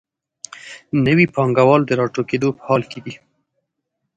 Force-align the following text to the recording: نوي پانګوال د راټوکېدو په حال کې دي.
نوي 1.05 1.25
پانګوال 1.35 1.81
د 1.85 1.91
راټوکېدو 1.99 2.49
په 2.57 2.61
حال 2.67 2.83
کې 2.91 2.99
دي. 3.05 3.13